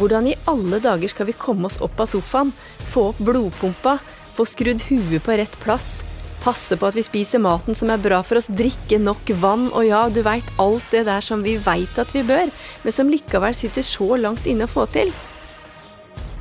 [0.00, 2.54] Hvordan i alle dager skal vi komme oss opp av sofaen,
[2.88, 3.98] få opp blodpumpa,
[4.32, 5.98] få skrudd huet på rett plass,
[6.40, 9.84] passe på at vi spiser maten som er bra for oss, drikke nok vann, og
[9.84, 12.48] ja, du veit alt det der som vi veit at vi bør,
[12.84, 15.12] men som likevel sitter så langt inne å få til?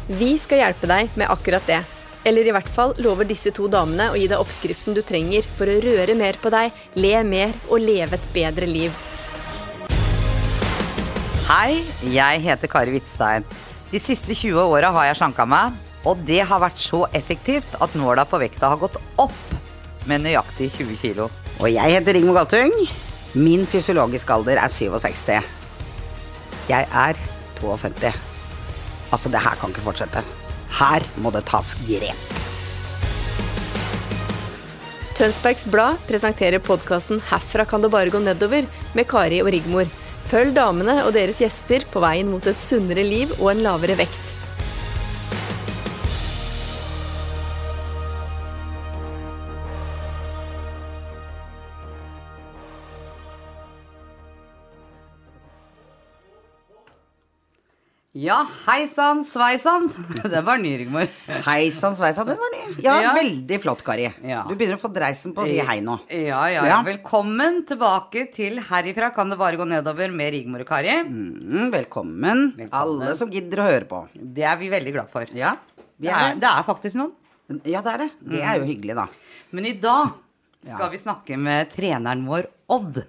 [0.07, 1.83] Vi skal hjelpe deg med akkurat det.
[2.27, 5.67] Eller i hvert fall lover disse to damene å gi deg oppskriften du trenger for
[5.67, 8.95] å røre mer på deg, le mer og leve et bedre liv.
[11.49, 11.79] Hei,
[12.13, 13.41] jeg heter Kari Hvitstein.
[13.89, 15.73] De siste 20 åra har jeg slanka meg,
[16.05, 19.55] og det har vært så effektivt at nåla på vekta har gått opp
[20.05, 21.25] med nøyaktig 20 kilo.
[21.57, 22.75] Og jeg heter Rigmor Galtung.
[23.33, 25.39] Min fysiologiske alder er 67.
[26.69, 27.17] Jeg er
[27.57, 28.11] 52.
[29.09, 30.21] Altså, det her kan ikke fortsette.
[30.77, 32.35] Her må det tas grep.
[35.17, 39.89] Tønsbergs Blad presenterer podkasten 'Herfra kan det bare gå nedover' med Kari og Rigmor.
[40.29, 44.28] Følg damene og deres gjester på veien mot et sunnere liv og en lavere vekt.
[58.19, 59.85] Ja, hei sann, sveisann.
[60.33, 61.05] Det var ny, Rigmor.
[61.45, 62.61] Hei sann, sveisann, den var ny.
[62.83, 63.11] Ja, Ja.
[63.15, 64.07] veldig flott, Kari.
[64.25, 64.41] Ja.
[64.49, 65.95] Du begynner å få dreisen på å si hei nå.
[66.11, 66.79] Ja, ja, ja.
[66.83, 70.97] Velkommen tilbake til Herifra kan det bare gå nedover med Rigmor og Kari.
[71.05, 72.73] Mm, velkommen, Velkommen.
[72.81, 74.01] alle som gidder å høre på.
[74.15, 75.29] Det er vi veldig glad for.
[75.37, 75.53] Ja,
[75.99, 77.13] Det er, det er faktisk noen.
[77.67, 78.09] Ja, det er det.
[78.33, 79.07] Det er jo hyggelig, da.
[79.55, 80.11] Men i dag
[80.65, 82.99] skal vi snakke med treneren vår, Odd.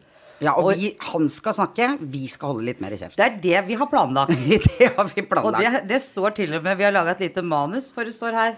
[0.41, 3.17] Ja, og Og- vi, han skal snakke, vi skal holde litt mer i kjeft.
[3.21, 4.33] Det er det vi har planlagt.
[4.49, 7.43] det har vi Og det, det står til og med Vi har laga et lite
[7.45, 8.57] manus, for det står her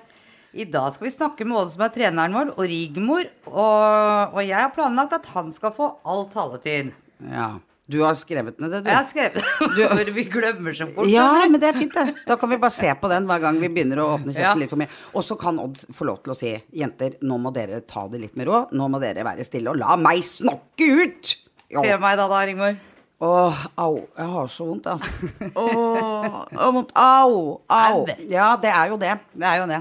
[0.55, 3.25] I dag skal vi snakke med Åde som er treneren vår, og Rigmor.
[3.51, 6.93] Og, og jeg har planlagt at han skal få all taletid.
[7.31, 7.55] Ja.
[7.93, 8.89] Du har skrevet ned det, du.
[8.89, 9.35] Jeg har skrevet
[10.07, 10.13] det.
[10.15, 11.09] vi glemmer så fort.
[11.11, 12.15] Ja, men det er fint, det.
[12.29, 14.55] Da kan vi bare se på den hver gang vi begynner å åpne kjeften Ja.
[14.63, 14.89] litt for mye.
[15.19, 18.21] Og så kan Odd få lov til å si jenter, nå må dere ta det
[18.23, 18.73] litt med råd.
[18.79, 21.35] Nå må dere være stille og la meg snakke ut!
[21.73, 22.77] Se meg da, da, Rigmor.
[23.23, 23.95] Åh, au.
[24.19, 25.31] Jeg har så vondt, altså.
[25.63, 26.43] Åh,
[26.75, 26.91] vondt.
[26.99, 27.37] Au,
[27.71, 27.79] au.
[27.79, 28.03] Au.
[28.29, 29.15] Ja, det er jo det.
[29.33, 29.81] Det er jo det.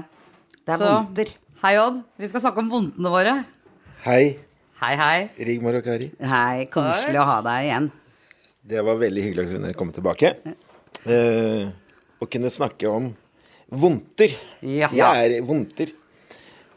[0.62, 1.34] Det er Så, vondter.
[1.62, 2.00] Hei, Odd.
[2.18, 3.34] Vi skal snakke om vondtene våre.
[4.06, 4.38] Hei,
[4.82, 5.18] Hei, hei.
[5.46, 6.08] Rigmor og Kari.
[6.26, 7.84] Hei, koselig å ha deg igjen.
[8.66, 10.32] Det var veldig hyggelig å kunne komme tilbake.
[11.06, 11.68] Eh,
[12.18, 13.06] og kunne snakke om
[13.70, 14.34] vondter.
[14.66, 14.88] Ja.
[14.90, 15.92] Jeg er vondter.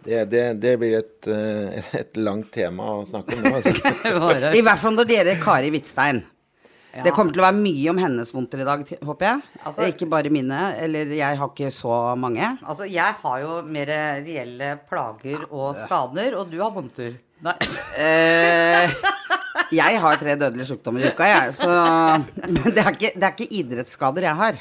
[0.05, 3.55] Det, det, det blir et, eh, et langt tema å snakke om nå.
[3.57, 4.53] Altså.
[4.59, 6.23] I hvert fall når det gjelder Kari Hvitstein.
[7.03, 9.41] Det kommer til å være mye om hennes vondter i dag, håper jeg.
[9.67, 10.61] Altså- ikke bare mine.
[10.79, 12.53] Eller jeg har ikke så mange.
[12.63, 13.91] Altså, jeg har jo mer
[14.23, 17.17] reelle plager og skader, og du har vondter.
[17.43, 17.57] Nei.
[17.95, 18.91] Eh,
[19.73, 21.53] jeg har tre dødelige sykdommer i uka, jeg.
[21.57, 21.69] Så
[22.75, 24.59] det er ikke, det er ikke idrettsskader jeg har.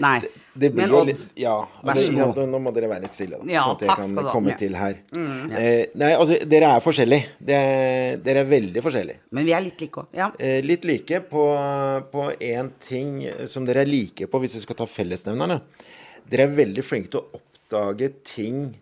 [0.00, 0.18] Nei.
[0.58, 1.52] Det blir Men jo litt Ja,
[1.84, 2.04] altså,
[2.34, 3.46] så nå må dere være litt stille, da.
[3.52, 4.56] Ja, sånn at jeg kan komme Ja.
[4.58, 4.96] til her.
[5.14, 7.28] Eh, nei, altså, dere er forskjellige.
[7.38, 9.20] Det er- Dere er veldig forskjellige.
[9.30, 10.06] Men vi er litt like òg.
[10.14, 10.30] Ja.
[10.38, 11.44] Eh, litt like på
[12.12, 15.60] på én ting som dere er like på, hvis vi skal ta fellesnevnerne.
[16.28, 18.74] Dere er veldig flinke til å oppdage ting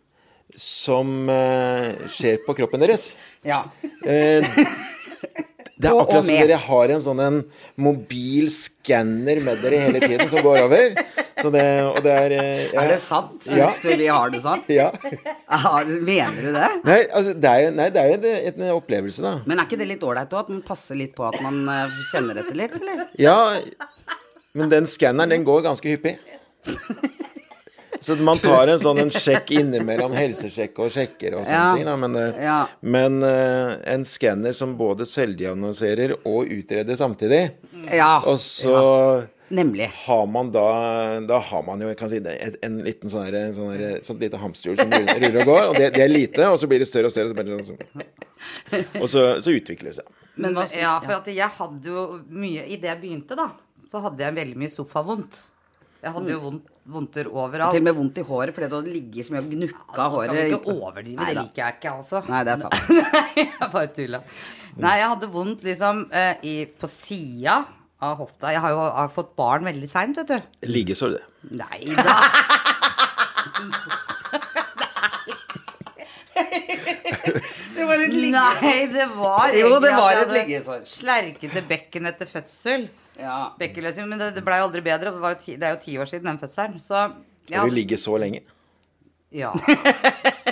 [0.57, 3.17] som eh, skjer på kroppen deres.
[3.45, 3.65] ja.
[4.07, 4.41] Eh,
[5.77, 7.39] det er akkurat som dere har en sånn en
[7.85, 10.95] mobil skanner med dere hele tiden som går over.
[11.37, 12.81] Så det, og det er ja.
[12.81, 13.35] Er det sant?
[13.45, 13.69] Syns Ja.
[13.83, 14.63] du vi har det sånn?
[14.73, 14.87] Ja.
[15.05, 16.71] Ja, Mener du det?
[16.89, 19.35] Nei, altså, det er jo, nei, det er jo en, en opplevelse, da.
[19.45, 20.47] Men er ikke det litt ålreit òg?
[20.47, 23.05] At man passer litt på at man eh, kjenner etter litt, eller?
[23.21, 23.37] Ja,
[24.57, 26.17] men den skanneren, den går ganske hyppig.
[28.01, 31.75] Så man tar en sånn en sjekk innimellom helsesjekk og sjekker og sånne Ja.
[31.77, 31.85] ting.
[31.85, 31.97] Da.
[31.97, 32.67] Men, eh, Ja.
[32.83, 37.51] men uh, en skanner som både selvdiagnoserer og utreder samtidig.
[37.93, 38.19] Ja.
[38.27, 39.89] Og så Nemlig.
[40.07, 43.53] har man da Da har man jo kan si det, et, en liten sånn her-
[43.55, 45.69] sånn her- lite hamsterhjul som ruller og går.
[45.71, 47.31] Og det, det er lite, og så blir det større og større.
[47.31, 50.07] Og så, sånn- og så, så utvikler det seg.
[50.37, 53.51] Men ja, for at jeg hadde jo mye I det jeg begynte, da,
[53.89, 55.39] så hadde jeg veldig mye sofavondt.
[56.07, 57.75] Jeg hadde jo vondt, vondter overalt.
[57.75, 60.21] Til og med vondt i håret fordi du hadde ligget så mye og gnukka Nå
[60.21, 60.53] skal vi håret.
[60.55, 62.21] ikke overdrive, det liker jeg ikke, altså.
[62.31, 62.77] Nei, det er sant.
[63.17, 64.21] Nei, jeg bare tulla.
[64.85, 67.57] Nei, jeg hadde vondt liksom eh, i, på sida
[68.07, 68.53] av hofta.
[68.55, 70.69] Jeg har jo har fått barn veldig seint, vet du.
[70.71, 71.25] Liggesår, det.
[71.59, 72.21] Nei da.
[77.77, 80.87] Det var et Nei, det var Jo, det var et liggesår.
[80.89, 82.87] Slerkete bekken etter fødsel.
[83.21, 83.39] Ja.
[83.61, 85.15] Bekkenløsning, men det, det blei aldri bedre.
[85.15, 86.83] Det, var jo ti, det er jo ti år siden den fødselen.
[86.83, 87.61] Så ja.
[87.61, 88.43] Skal du ligge så lenge?
[89.37, 89.53] Ja.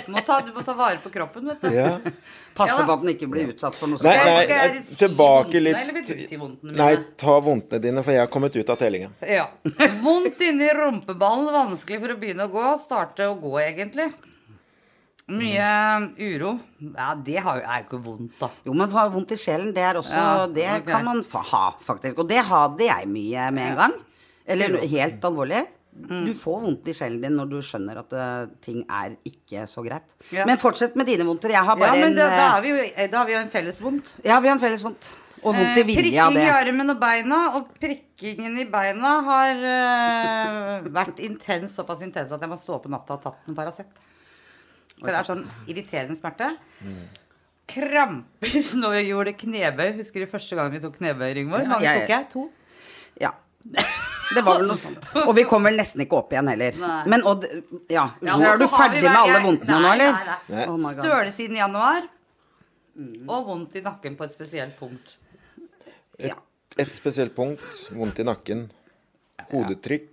[0.05, 1.71] Du må, ta, du må ta vare på kroppen, vet du.
[1.73, 1.95] Ja.
[2.57, 4.81] Passe Ja på at den ikke blir utsatt for noe Nei, nei, skal jeg nei,
[4.85, 6.77] si tilbake litt eller vil du si vondtene mine?
[6.83, 9.09] Nei, ta vondtene dine, for jeg har kommet ut av tellinga.
[9.25, 9.47] Ja.
[10.03, 12.67] Vondt inni rumpeballen, vanskelig for å begynne å gå.
[12.83, 14.11] Starte å gå, egentlig.
[15.27, 15.69] Mye
[16.21, 16.51] uro.
[16.93, 18.49] Ja, det har er jo ikke vondt, da.
[18.67, 20.85] Jo, men ha vondt i sjelen, det er også Ja, Det okay.
[20.91, 22.19] kan man ha, faktisk.
[22.21, 23.95] Og det hadde jeg mye med en gang.
[24.45, 25.63] Eller helt alvorlig.
[25.95, 29.81] Du får vondt i sjelen din når du skjønner at uh, ting er ikke så
[29.81, 30.03] greit.
[30.35, 30.45] Ja.
[30.45, 31.49] Men fortsett med dine vondter.
[31.55, 32.81] Jeg har Ja, men men en da, da, eh, har vi jo,
[33.11, 34.11] da har vi jo en felles vondt.
[34.25, 35.07] Ja, vi har en felles vondt.
[35.41, 36.67] Og vondt i Eh, vilje av Prikking i det.
[36.69, 39.63] armen og beina, og prikkingen i beina har
[40.83, 43.55] uh, vært intens, såpass intens at jeg må stå opp på natta og tatt en
[43.57, 43.87] Paracet.
[44.99, 46.49] For det er sånn irriterende smerte.
[47.67, 49.89] Kramper når vi gjorde knebøy.
[49.99, 51.63] Husker du første gang vi tok knebøy, Rigmor?
[51.65, 52.29] Ja, Mange jeg- tok jeg?
[52.35, 52.45] To?
[53.21, 53.31] Ja.
[54.35, 55.07] Det var vel noe sånt.
[55.27, 56.77] Og vi kommer nesten ikke opp igjen heller.
[56.81, 56.99] Nei.
[57.13, 57.45] Men Odd,
[57.93, 58.07] ja.
[58.25, 60.15] Ja, er du så har vi ferdig med alle vondtene nå, eller?
[60.17, 60.65] nei, nei.
[60.69, 62.07] Oh my Støle siden januar.
[63.27, 65.17] Og vondt i nakken på et spesielt punkt.
[66.21, 66.37] Ja.
[66.79, 67.63] Et spesielt punkt,
[67.95, 68.65] vondt i nakken,
[69.51, 70.11] hodetrykk.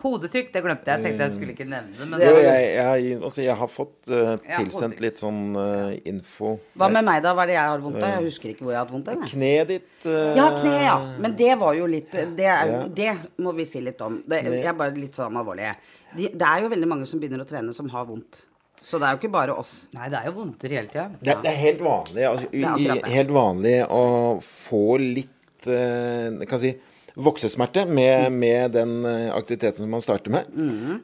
[0.00, 0.96] Hodetrykk, det glemte jeg.
[0.96, 2.06] Jeg tenkte jeg skulle ikke nevne det.
[2.08, 6.54] Men Jo, jeg, jeg, altså, jeg har fått uh, tilsendt ja, litt sånn uh, info.
[6.80, 7.34] Hva med meg, da?
[7.36, 8.14] Hva er det jeg har vondt av?
[8.14, 9.26] Jeg husker ikke hvor jeg har hatt vondt av.
[9.34, 10.94] Kneet ditt uh, Ja, kne, ja.
[11.20, 12.78] Men det var jo litt Det, er, Ja.
[13.02, 13.10] det
[13.44, 14.16] må vi si litt om.
[14.24, 15.74] Det jeg er bare litt sånn alvorlig.
[16.16, 18.46] De, det er jo veldig mange som begynner å trene, som har vondt.
[18.82, 19.74] Så det er jo ikke bare oss.
[19.94, 21.04] Nei, det er jo vondter hele tida.
[21.20, 23.12] Det, det er helt vanlig, altså, i, er det.
[23.12, 24.02] helt vanlig å
[24.42, 26.72] få litt uh, kan jeg si,
[27.14, 30.52] voksesmerte med, med den eh, aktiviteten som man starter med.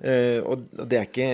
[0.03, 1.31] Eh, og det er, ikke,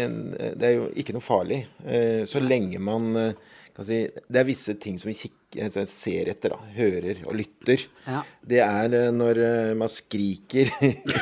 [0.58, 4.46] det er jo ikke noe farlig, eh, så lenge man eh, kan si, Det er
[4.46, 7.82] visse ting som vi kikker, ser etter, da, hører og lytter.
[8.06, 8.22] Ja.
[8.42, 10.70] Det er eh, når eh, man skriker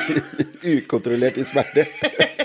[0.75, 1.87] ukontrollert i smerte.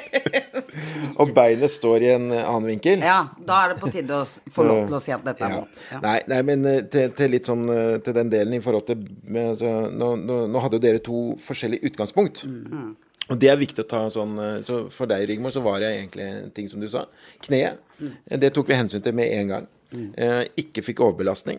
[1.19, 3.03] og beinet står i en annen vinkel.
[3.05, 5.51] Ja, da er det på tide å få lov til å si at dette er
[5.55, 5.61] Ja.
[5.61, 5.81] mot.
[5.93, 6.01] Ja.
[6.05, 9.03] Nei, nei, men eh, til, til litt sånn eh, Til den delen i forhold til
[9.43, 12.45] altså, nå, nå, nå hadde jo dere to forskjellige utgangspunkt.
[12.47, 12.93] Mm.
[13.29, 15.91] Og det er viktig å ta sånn eh, Så for deg, Rigmor, så var det
[15.97, 17.07] egentlig en ting som du sa.
[17.45, 17.83] Kneet.
[17.99, 18.15] Mm.
[18.45, 19.67] Det tok vi hensyn til med en gang.
[19.97, 21.59] Eh, ikke fikk overbelastning.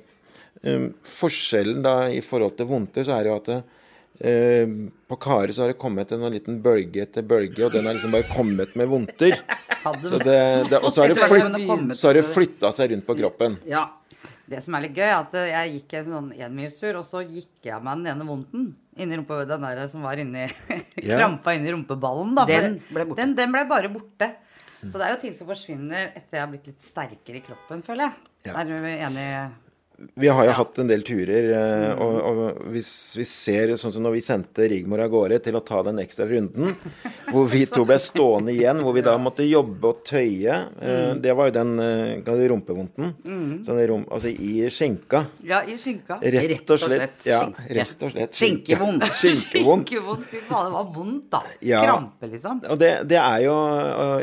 [0.59, 3.51] Um, forskjellen da i forhold til vondter, så er det jo at
[4.19, 4.65] eh,
[5.09, 7.97] på Kari så har det kommet en sånn liten bølge etter bølge, og den har
[7.97, 9.37] liksom bare kommet med vondter.
[9.79, 13.13] Så det, det, og så har det, flytt, så har det flytta seg rundt på
[13.15, 13.53] kroppen.
[13.63, 13.85] Ja.
[14.49, 17.69] Det som er litt gøy, er at jeg gikk en sånn enmilstur, og så gikk
[17.69, 18.65] jeg meg den ene vondten.
[18.99, 20.49] Inni rumpa, den der som var inni
[21.07, 21.15] Ja.
[21.21, 22.43] Krampa inni rumpeballen, da.
[22.49, 23.21] Den ble borte.
[23.21, 24.33] Den, den ble bare borte.
[24.81, 27.83] Så det er jo ting som forsvinner etter jeg har blitt litt sterkere i kroppen,
[27.85, 28.27] føler jeg.
[28.49, 28.57] Ja.
[28.59, 29.29] Er du enig?
[30.15, 34.03] Vi har jo hatt en del turer, eh, og, og hvis vi ser sånn som
[34.05, 36.71] når vi sendte Rigmor av gårde til å ta den ekstra runden,
[37.33, 41.35] hvor vi to ble stående igjen, hvor vi da måtte jobbe og tøye eh, Det
[41.35, 43.13] var jo den eh, det, rumpevondten.
[43.67, 45.25] Sånn rom, altså i skinka.
[45.47, 46.19] Ja, i skinka.
[46.23, 47.19] Rett og slett.
[47.27, 47.41] Ja,
[47.79, 48.37] rett og slett.
[48.39, 49.03] Skinkevond.
[49.19, 49.89] Skinkevond.
[50.31, 51.43] Fy faen, det var vondt, da.
[51.59, 52.63] Krampe, liksom.
[52.71, 53.57] Og det, det er jo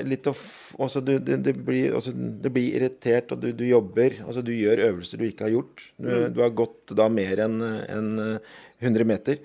[0.06, 0.36] litt å
[0.76, 4.18] også du, du, du, blir, altså, du blir irritert, og du, du jobber.
[4.26, 5.65] Altså du gjør øvelser du ikke har gjort.
[5.96, 8.36] Du, du har gått da mer enn uh,
[8.78, 9.40] 100 meter.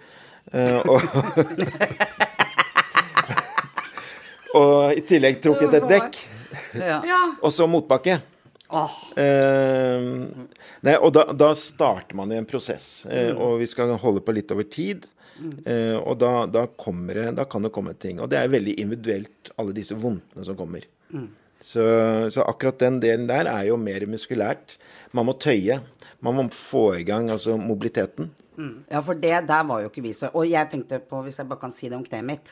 [0.52, 1.02] Uh, og,
[4.62, 6.22] og i tillegg trukket et dekk.
[6.80, 7.00] Ja.
[7.08, 7.22] Ja.
[7.42, 8.20] Og så motbakke.
[8.72, 8.94] Oh.
[9.18, 10.48] Uh,
[10.86, 14.36] nei, og da, da starter man i en prosess, eh, og vi skal holde på
[14.36, 15.10] litt over tid.
[15.42, 18.22] Uh, og da, da, det, da kan det komme ting.
[18.22, 20.86] Og det er veldig individuelt, alle disse vondtene som kommer.
[21.62, 21.84] Så,
[22.34, 24.78] så akkurat den delen der er jo mer muskulært.
[25.16, 25.82] Man må tøye.
[26.22, 28.32] Man må få i gang altså mobiliteten.
[28.92, 31.48] Ja, for det der var jo ikke vi så Og jeg tenkte på, hvis jeg
[31.50, 32.52] bare kan si det om kneet mitt,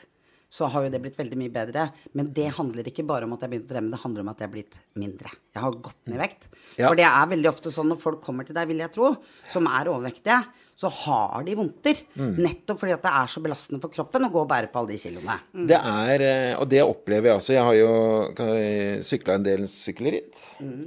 [0.49, 1.83] så har jo det blitt veldig mye bedre.
[2.17, 4.39] Men det handler ikke bare om at jeg begynte å trene, det handler om at
[4.41, 5.33] jeg har blitt mindre.
[5.53, 6.47] Jeg har gått ned i vekt.
[6.79, 6.87] Ja.
[6.87, 9.11] For det er veldig ofte sånn når folk kommer til deg, vil jeg tro,
[9.53, 10.39] som er overvektige,
[10.79, 11.97] så har de vondter.
[12.15, 14.93] Nettopp fordi at det er så belastende for kroppen å gå og bære på alle
[14.93, 15.35] de kiloene.
[15.67, 17.55] Det er, eh, og det opplever jeg også.
[17.57, 20.39] Jeg har jo sykla en del sykkelritt.
[20.63, 20.85] Mm.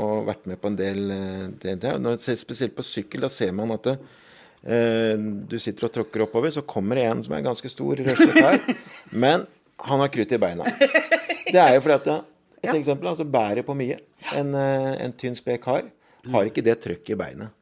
[0.00, 1.92] Og vært med på en del eh, det, det.
[2.00, 3.96] Når jeg ser Spesielt på sykkel, da ser man at det,
[4.64, 8.58] eh, du sitter og tråkker oppover, så kommer det en som er ganske stor, kar.
[9.24, 9.44] Men
[9.84, 10.64] han har krutt i beina.
[11.46, 12.16] Det er jo fordi at det,
[12.66, 14.00] Et eksempel, altså bærer på mye.
[14.34, 15.84] En, eh, en tynn, sped kar
[16.32, 17.52] har ikke det trøkket i beinet.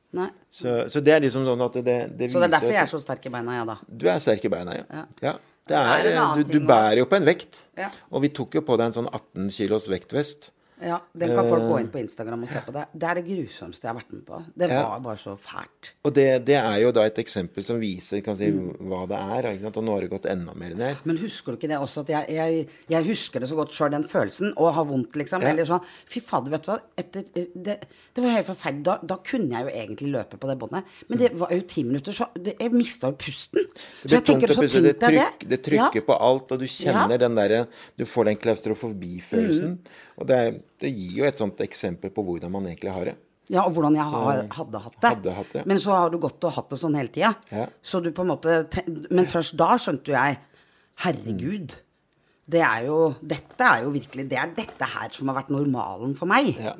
[0.52, 2.90] Så, så det er liksom sånn at det, det Så det er derfor jeg er
[2.92, 3.76] så sterk i beina, jeg, da.
[3.88, 4.86] du er sterk i beina, ja.
[4.88, 5.04] Ja.
[5.28, 5.34] ja.
[5.64, 7.62] Det er er, du, du bærer jo på en vekt.
[7.80, 7.88] Ja.
[8.12, 10.50] Og vi tok jo på deg en sånn 18 kilos vektvest.
[10.82, 12.72] Ja, Den kan folk gå inn på Instagram og se på.
[12.74, 14.44] Det Det er det grusomste jeg har vært med på.
[14.58, 14.82] Det Ja.
[14.88, 15.92] var bare så fælt.
[16.04, 19.48] Og det, det er jo da et eksempel som viser kan si, hva det er.
[19.64, 20.96] Og nå har det gått enda mer ned.
[21.04, 22.00] Men husker du ikke det også?
[22.00, 24.52] At jeg, jeg, jeg husker det så godt sjøl, den følelsen.
[24.56, 25.42] Å ha vondt, liksom.
[25.42, 25.48] Ja.
[25.54, 25.80] Eller sånn.
[26.06, 26.80] Fy fader, vet du hva.
[26.98, 27.78] Etter, eh, det,
[28.14, 28.82] det var helt forferdelig.
[28.84, 30.84] Da, da kunne jeg jo egentlig løpe på det båndet.
[31.08, 33.62] Men det var jo ti minutter, så det, jeg mista jo pusten.
[34.02, 34.82] Det Så blir tungt å puste.
[34.82, 36.06] Det, tenkte tryk, det trykker Ja.
[36.10, 37.16] på alt, og du kjenner Ja.
[37.18, 37.66] den derre
[37.96, 39.78] Du får den klaustrofobifølelsen.
[39.78, 39.78] Mm.
[40.20, 43.14] Og det, er, det gir jo et sånt eksempel på hvordan man egentlig har det.
[43.52, 45.08] Ja, og hvordan jeg har, hadde hatt det.
[45.10, 45.64] Hadde hatt det.
[45.68, 47.34] Men så har du gått og hatt det sånn hele tida.
[47.52, 47.66] Ja.
[47.84, 48.62] Så du på en måte
[49.12, 50.38] Men først da skjønte jo jeg
[51.04, 51.74] Herregud.
[52.54, 56.14] Det er jo Dette er jo virkelig Det er dette her som har vært normalen
[56.16, 56.54] for meg.
[56.56, 56.72] Ja.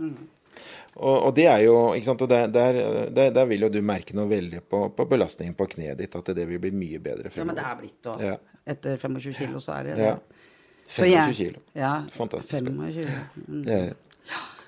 [0.95, 2.77] Og, og det er jo ikke sant, og der, der,
[3.11, 6.29] der, der vil jo du merke noe veldig på, på belastningen på kneet ditt, at
[6.37, 8.37] det vil bli mye bedre Ja, men det er blitt og Ja.
[8.65, 10.13] Etter 25 kilo, så er det Ja.
[10.15, 10.54] Så
[10.89, 11.61] 25 jeg- kilo.
[11.75, 12.73] Ja, Fantastisk bra.
[12.73, 13.21] 25.
[13.49, 13.65] Mm.
[13.65, 13.97] Det er det.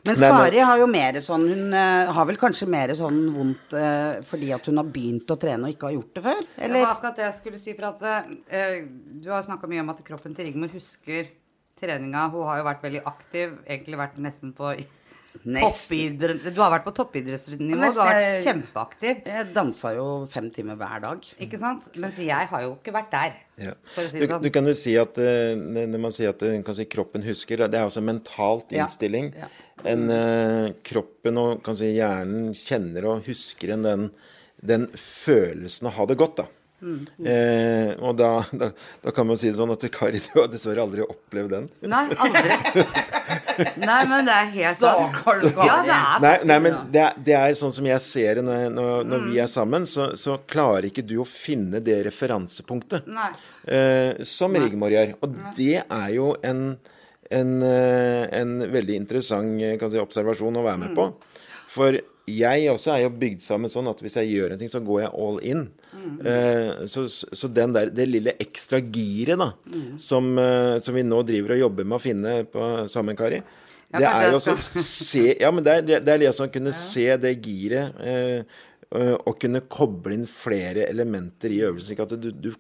[0.07, 4.21] Men Skari har jo mer sånn Hun eh, har vel kanskje mer sånn vondt eh,
[4.23, 6.43] fordi at hun har begynt å trene og ikke har gjort det før?
[6.61, 7.75] Det var akkurat det jeg skulle si.
[7.75, 8.05] For at
[8.55, 8.85] eh,
[9.23, 11.27] du har snakka mye om at kroppen til Rigmor husker
[11.81, 12.29] treninga.
[12.31, 13.59] Hun har jo vært veldig aktiv.
[13.67, 14.71] Egentlig vært nesten på
[15.45, 16.47] toppidrett...
[16.55, 17.69] Du har vært på toppidrettsnivå.
[17.73, 19.21] Du har vært kjempeaktiv.
[19.29, 21.29] Jeg dansa jo fem timer hver dag.
[21.47, 21.89] Ikke sant?
[22.03, 23.39] Mens jeg har jo ikke vært der.
[23.61, 23.75] Ja.
[23.95, 24.45] For å si Du, det sånn.
[24.45, 27.65] du kan jo si at eh, når man sier at eh, kan si, kroppen husker,
[27.65, 29.33] det er altså en mentalt innstilling.
[29.37, 29.51] Ja.
[29.93, 34.07] En, eh, kroppen og kan si, hjernen kjenner og husker en den,
[34.61, 36.49] den følelsen å ha det godt, da.
[36.87, 37.27] Mm.
[37.27, 38.71] Eh, og da, da,
[39.03, 41.69] da kan man si det sånn at Kari, du har dessverre aldri opplevd den.
[41.91, 42.59] Nei, aldri.
[43.83, 45.19] Nei, men det er helt sant.
[45.57, 48.47] Ja, det er Nei, nei men det er, det er sånn som jeg ser det
[48.47, 53.09] når, når, når vi er sammen, så, så klarer ikke du å finne det referansepunktet
[53.11, 55.17] eh, som Rigmor gjør.
[55.25, 56.67] Og det er jo en,
[57.31, 61.11] en, eh, en veldig interessant eh, kan si, observasjon å være med på.
[61.77, 64.83] For jeg også er jo bygd sammen sånn at hvis jeg gjør en ting, så
[64.85, 65.67] går jeg all in.
[66.27, 69.51] Eh, så, så den der, det lille ekstra giret da,
[70.03, 73.43] som, eh, som vi nå driver og jobber med å finne på sammen, Kari,
[73.93, 76.73] Ja, det er jo også se Ja, men det er, det er liksom å kunne
[76.75, 78.63] se det giret eh,
[78.97, 82.53] og kunne koble inn flere elementer i øvelsen, slik at du, du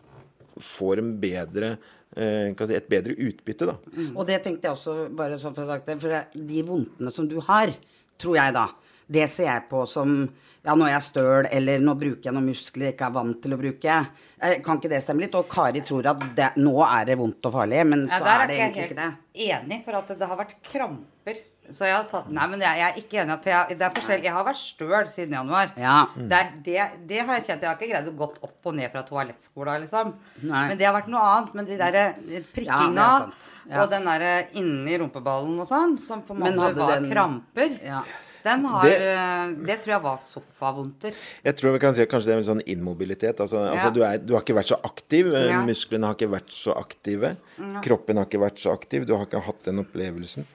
[0.62, 1.74] får en bedre
[2.16, 3.76] eh, et bedre utbytte, da.
[4.14, 7.12] Og det tenkte jeg også, bare sånn for å ha sagt det, for de vondtene
[7.14, 7.74] som du har,
[8.18, 8.66] tror jeg da,
[9.08, 10.28] det ser jeg på som
[10.66, 13.36] ja, nå er jeg støl, eller nå bruker jeg noen muskler jeg ikke er vant
[13.44, 13.98] til å bruke.
[14.42, 15.34] Eh, Kan ikke det stemme litt?
[15.38, 18.46] Og Kari tror at det, nå er det vondt og farlig, men Ja, så er
[18.48, 18.72] det det ikke det.
[18.74, 21.38] jeg ikke helt enig, for at det har vært kramper.
[21.70, 23.36] Så jeg har tatt Nei, men jeg, jeg er ikke enig.
[23.42, 24.22] For jeg, det er forskjell.
[24.26, 25.72] Jeg har vært støl siden januar.
[25.78, 25.94] Ja.
[26.14, 27.62] Det, er- det, det har jeg kjent.
[27.62, 30.12] Jeg har ikke greid å gått opp og ned fra toalettskola, liksom.
[30.46, 30.66] Nei.
[30.68, 31.54] Men det har vært noe annet.
[31.58, 33.32] Men de der eh, prikkinga er.
[33.66, 33.80] Ja.
[33.82, 38.02] og den derre inni rumpeballen og sånn, som på en måte var den- kramper, Ja.
[38.46, 41.14] Den har Det- eh, Det tror jeg var sofavondter.
[41.44, 43.40] Jeg tror vi kan si kanskje det er en sånn immobilitet.
[43.42, 45.32] Altså, altså du, er, du har ikke vært så aktiv.
[45.34, 45.60] eh, Ja.
[45.66, 47.34] Musklene har ikke vært så aktive.
[47.82, 49.04] Kroppen har ikke vært så aktiv.
[49.06, 50.46] Du har ikke hatt den opplevelsen.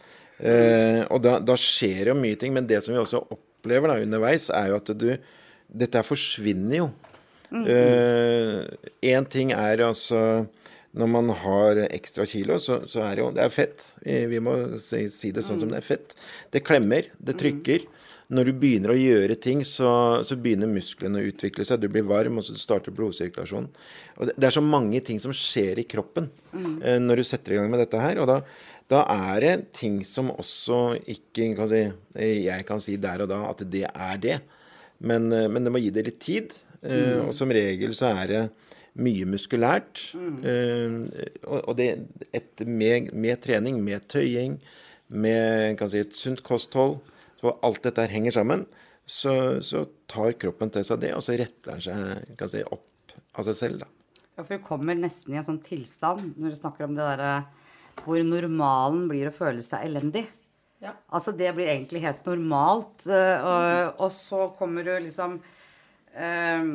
[0.41, 2.53] Eh, og da, da skjer jo mye ting.
[2.53, 5.17] Men det som vi også opplever da underveis, er jo at du
[5.71, 6.89] Dette her forsvinner jo.
[9.01, 10.47] Én ting er altså
[10.97, 13.83] når man har ekstra kilo, så, så er det jo Det er fett.
[14.03, 16.15] Eh, Vi må si, si det sånn som det er fett.
[16.51, 17.85] Det klemmer, det trykker.
[18.31, 19.89] Når du begynner å gjøre ting, så,
[20.23, 21.81] så begynner musklene å utvikle seg.
[21.83, 23.67] Du blir varm, og så starter blodsirkulasjonen.
[24.19, 27.55] Og det, det er så mange ting som skjer i kroppen eh, når du setter
[27.55, 28.19] i gang med dette her.
[28.23, 28.37] Og da,
[28.91, 29.01] da
[29.33, 30.79] er det ting som også
[31.11, 31.81] ikke kan si,
[32.19, 34.39] eh, Jeg kan si der og da at det er det.
[35.03, 36.55] Men, men det må gi det litt tid.
[36.83, 38.43] eh, Og som regel så er det
[38.99, 40.03] mye muskulært.
[40.43, 40.97] eh,
[41.45, 41.89] og, og det
[42.33, 44.59] et, med, med trening, med tøying,
[45.07, 46.99] med kan si, et sunt kosthold,
[47.41, 48.65] så alt dette henger sammen,
[49.07, 53.15] så, så tar kroppen til seg det, og så retter den seg kan si, opp
[53.39, 53.85] av seg selv.
[53.85, 53.89] da.
[54.37, 57.33] Ja, for du kommer nesten i en sånn tilstand når du snakker om det derre
[58.05, 60.23] hvor normalen blir å føle seg elendig.
[60.81, 60.95] Ja.
[61.13, 65.35] Altså det blir egentlig helt normalt, øh, og, og så kommer du liksom
[66.15, 66.71] øh,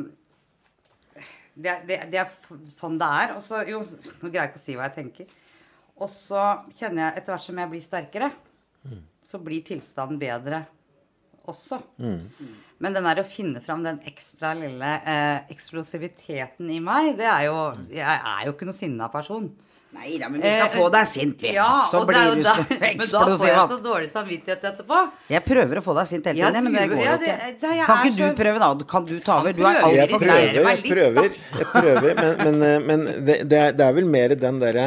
[1.57, 2.31] det, det, det er
[2.71, 3.35] sånn det er.
[3.37, 5.35] Og så Jo, nå greier jeg ikke å si hva jeg tenker.
[5.97, 6.41] Og så
[6.77, 8.31] kjenner jeg etter hvert som jeg blir sterkere,
[9.25, 10.61] så blir tilstanden bedre
[11.49, 11.79] også.
[12.83, 17.47] Men den der å finne fram den ekstra lille eh, eksplosiviteten i meg, det er
[17.47, 17.55] jo
[17.89, 19.49] Jeg er jo ikke noe sinna person.
[19.95, 21.47] Nei da, men vi skal få deg sint, vi.
[21.47, 22.81] Eh, Ja, så og det er blir du så eksplosiv.
[22.87, 24.97] Men da får jeg så dårlig samvittighet etterpå.
[25.31, 27.37] Jeg prøver å få deg sint hele Ja, men det går jo ja, ikke.
[27.61, 28.69] det- jeg Kan ikke ikke du prøve, da?
[28.93, 29.53] Kan du ta over?
[29.53, 33.63] Du er alltid Jeg prøver, jeg prøver, jeg prøver men, men, eh, men det, det,
[33.87, 34.85] er, vel mer den derre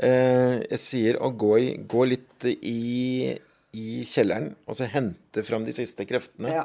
[0.00, 3.36] eh, Jeg sier å gå, i, gå litt i
[3.70, 6.50] i kjelleren og så hente fram de siste kreftene.
[6.50, 6.64] Ja.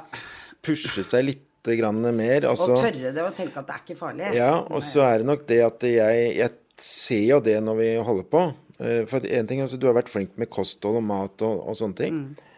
[0.66, 2.48] Pushe seg litt grann mer.
[2.50, 4.32] Og Og tørre det og tenke at det er ikke farlig.
[4.34, 6.50] ja, og så er det nok det at jeg, jeg
[6.82, 8.42] ser jo det når vi holder på.
[8.80, 11.80] Eh, For en ting, altså, Du har vært flink med kosthold og mat og, og
[11.80, 12.20] sånne ting.
[12.26, 12.52] Mm.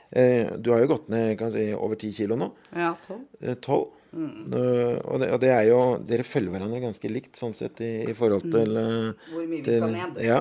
[0.63, 2.47] Du har jo gått ned kan si, over ti kilo nå.
[2.71, 3.25] Ja, tolv.
[3.41, 3.51] Eh.
[4.17, 7.91] Eh, Og, det, og det er jo Dere følger hverandre ganske likt sånn sett i,
[8.07, 9.09] i forhold til mm.
[9.33, 10.21] Hvor mye vi skal ned.
[10.24, 10.39] Ja.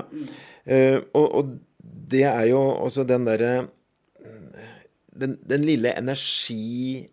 [0.65, 1.51] Eh, og, og
[1.83, 3.67] det er jo også den derre
[5.17, 7.07] den, den lille energi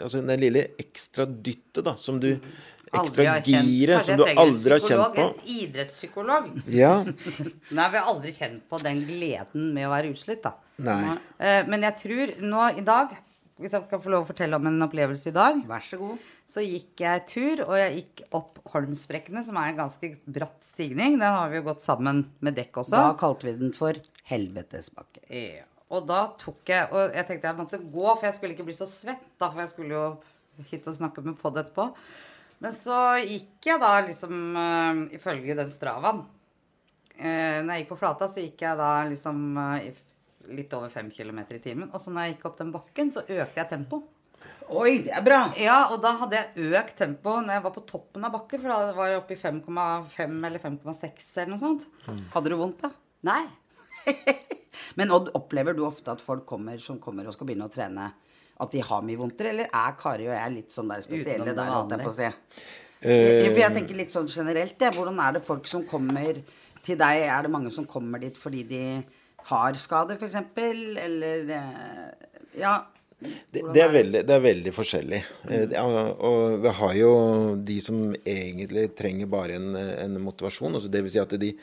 [0.00, 2.36] Altså den lille ekstra dyttet, da, som du
[2.92, 5.24] Ekstra giret som du aldri har kjent på.
[5.26, 6.50] En idrettspsykolog.
[6.70, 6.92] Ja.
[7.76, 10.54] Nei, vi har aldri kjent på den gleden med å være utslitt, da.
[10.86, 11.16] Nei.
[11.40, 13.14] Eh, Men jeg tror nå i dag,
[13.58, 16.18] hvis jeg kan få lov å fortelle om en opplevelse i dag, Vær så god.
[16.46, 21.16] så gikk jeg tur, og jeg gikk opp Holmsbrekkene, som er en ganske bratt stigning.
[21.18, 22.92] Den har vi jo gått sammen med dekk også.
[22.92, 23.96] Da kalte vi den for
[24.30, 25.24] Helvetesbakke.
[25.32, 25.64] Ja.
[25.94, 28.74] Og da tok jeg Og jeg tenkte jeg måtte gå, for jeg skulle ikke bli
[28.74, 30.06] så svett, da, for jeg skulle jo
[30.70, 31.90] hit og snakke med Pod etterpå.
[32.64, 36.24] Men så gikk jeg da liksom uh, ifølge den stravaen.
[37.16, 39.88] Uh, når jeg gikk på flata, så gikk jeg da liksom uh,
[40.56, 41.90] litt over fem km i timen.
[41.92, 44.02] Og så når jeg gikk opp den bakken, så økte jeg tempo.
[44.66, 45.44] Oi, det er bra!
[45.62, 48.72] Ja, og da hadde jeg økt tempo når jeg var på toppen av bakken, for
[48.72, 51.86] da var jeg oppe i 5,5 eller 5,6 eller noe sånt.
[52.34, 52.90] Hadde du vondt, da?
[53.28, 53.44] Nei.
[54.98, 58.08] Men Odd, opplever du ofte at folk kommer, som kommer og skal begynne å trene,
[58.62, 59.50] at de har mye vondter?
[59.52, 62.30] Eller er Kari og jeg litt sånn der spesielle der, holdt jeg på å si?
[63.06, 64.94] Eh, For jeg tenker litt sånn generelt, jeg.
[64.96, 66.40] Hvordan er det folk som kommer
[66.86, 67.22] til deg?
[67.28, 68.82] Er det mange som kommer dit fordi de
[69.50, 70.38] har skade, f.eks.?
[71.06, 72.04] Eller eh,
[72.62, 72.76] Ja.
[73.16, 75.22] Det, det, er veldig, det er veldig forskjellig.
[75.48, 75.70] Mm.
[75.72, 77.12] er- og vi har jo
[77.64, 80.76] de som egentlig trenger bare en, en motivasjon.
[80.76, 81.54] Altså det vil si at de,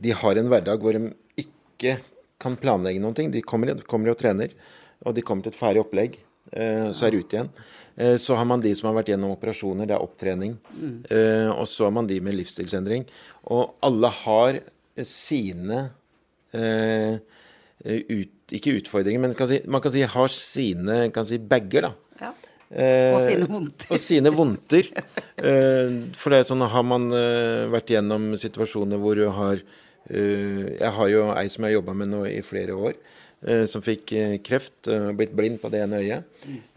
[0.00, 1.12] de har en hverdag hvor de
[1.44, 1.98] ikke
[2.40, 3.28] kan planlegge noen ting.
[3.34, 4.54] De kommer, kommer og trener,
[5.04, 6.16] og de kommer til et ferdig opplegg.
[6.52, 7.50] Eh, Så er de ute igjen.
[7.96, 10.56] Eh, Så har man de som har vært gjennom operasjoner, det er opptrening.
[11.10, 13.06] Eh, Og så har man de med livsstilsendring.
[13.50, 14.60] Og alle har
[15.02, 15.90] sine
[17.84, 21.92] ut, Ikke utfordringer, men kan si, man kan si har sine kan si, bager, da.
[22.20, 22.32] Ja.
[22.70, 23.88] Eh, Og sine vondter.
[23.94, 24.90] Og sine vondter.
[25.38, 27.08] Eh, for det er sånn, har man
[27.72, 29.58] vært gjennom situasjoner hvor du har
[30.10, 32.94] eh, Jeg har jo ei som jeg har jobba med nå i flere år.
[33.46, 36.24] Eh, som fikk eh, kreft, uh, blitt blind på det ene øyet.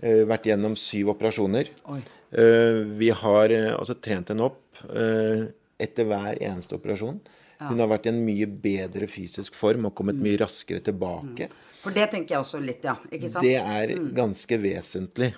[0.01, 1.69] eh, vært gjennom syv operasjoner.
[1.93, 2.01] Oi.
[2.31, 5.47] Eh, vi har eh, altså trent henne opp eh,
[5.79, 7.19] etter hver eneste operasjon.
[7.57, 11.47] Hun har vært i en mye bedre fysisk form og kommet mye raskere tilbake.
[11.81, 12.93] For det tenker jeg også litt, ja.
[13.09, 13.41] Ikke sant?
[13.47, 15.31] Det er ganske vesentlig.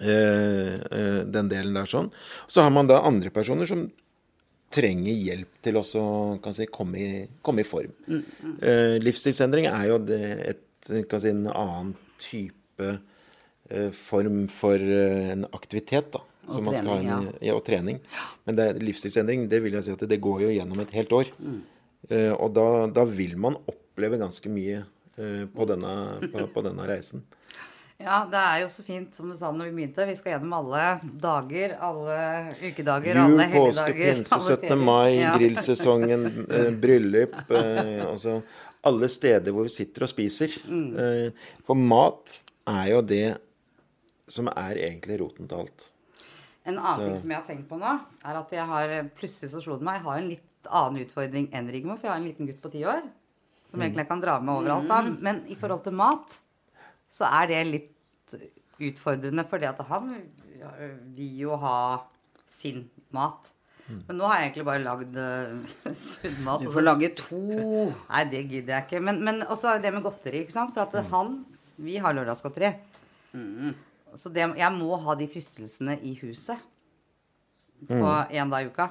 [0.00, 2.10] eh, eh, den delen der sånn.
[2.48, 3.84] Så har man da andre personer som
[4.72, 5.84] trenger hjelp til å
[6.42, 7.92] kan si, komme, i, komme i form.
[8.08, 15.32] Eh, livsstilsendring er jo det, et, kan si, en annen type eh, form for eh,
[15.34, 16.12] en aktivitet.
[16.14, 16.24] da.
[16.48, 17.54] Og som man skal ha trening, en, ja.
[17.54, 18.00] og trening.
[18.48, 21.30] Men det, livsstilsendring det vil jeg si at det går jo gjennom et helt år.
[22.10, 25.92] Eh, og da, da vil man oppleve ganske mye eh, på, denne,
[26.32, 27.22] på, på denne reisen.
[28.02, 30.06] Ja, det er jo så fint, som du sa når vi begynte.
[30.08, 30.84] Vi skal gjennom alle
[31.22, 32.16] dager, alle
[32.58, 34.78] ukedager, Jul, alle påske, pinse, 17.
[34.82, 35.36] mai, Ja.
[35.38, 36.26] grillsesongen,
[36.58, 38.40] eh, bryllup eh, Altså
[38.84, 40.56] alle steder hvor vi sitter og spiser.
[40.66, 40.96] Mm.
[40.98, 43.38] Eh, for mat er jo det
[44.32, 45.88] som er egentlig roten til alt.
[46.66, 47.92] En annen ting som jeg har tenkt på nå,
[48.24, 51.48] er at jeg har plutselig så slo det meg Jeg har en litt annen utfordring
[51.54, 53.02] enn Rigmor, for jeg har en liten gutt på ti år.
[53.70, 53.86] Som Mm.
[53.86, 54.88] egentlig jeg kan dra med overalt.
[54.88, 55.00] da.
[55.02, 56.38] Men i forhold til mat,
[57.10, 57.91] så er det litt
[58.82, 60.12] utfordrende, fordi at han
[61.16, 61.76] vil jo ha
[62.50, 63.52] sin mat.
[63.88, 64.00] Mm.
[64.06, 66.62] Men nå har jeg egentlig bare lagd uh, sunn mat.
[66.62, 67.40] Du får lage to.
[68.12, 69.02] Nei, det gidder jeg ikke.
[69.04, 70.74] Men, men også det med godteri, ikke sant.
[70.76, 71.40] For at han
[71.82, 72.74] Vi har lørdagsgodteri.
[74.14, 76.60] Så det, jeg må ha de fristelsene i huset
[77.88, 78.90] på én dag i uka.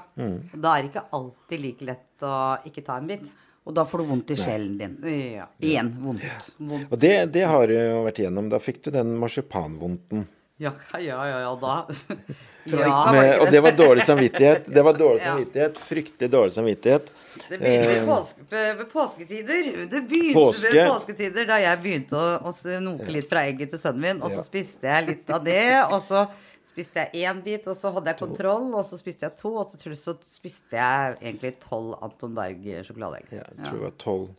[0.52, 2.34] Da er det ikke alltid like lett å
[2.68, 3.22] ikke ta en bit.
[3.64, 4.94] Og da får du vondt i sjelen din.
[5.36, 5.46] Ja.
[5.62, 6.48] Igjen vondt.
[6.90, 8.48] Og det, det har du jo vært igjennom.
[8.50, 10.24] Da fikk du den marsipanvondten.
[10.62, 11.76] Ja, ja, ja, ja, da.
[12.70, 14.68] Ja, Med, og det var dårlig samvittighet.
[14.70, 15.78] Det var dårlig samvittighet.
[15.82, 17.08] Fryktelig dårlig samvittighet.
[17.48, 18.44] Det begynte ved, påske,
[18.78, 19.70] ved påsketider.
[19.90, 20.70] Det begynte Påske.
[20.76, 24.20] ved påsketider da jeg begynte å, å snoke litt fra egget til sønnen min.
[24.22, 24.46] Og så Ja.
[24.46, 25.64] spiste jeg litt av det.
[25.88, 26.22] Og så
[26.68, 28.68] spiste jeg én bit, og så hadde jeg kontroll.
[28.74, 33.32] Og så spiste jeg to, og til slutt så spiste jeg egentlig tolv Anton Berg-sjokoladeegg.
[33.32, 34.30] Ja, jeg tror det var tolv